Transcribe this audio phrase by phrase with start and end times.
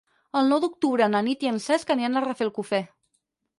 [0.39, 2.83] El nou d'octubre na Nit i en Cesc aniran a Rafelcofer.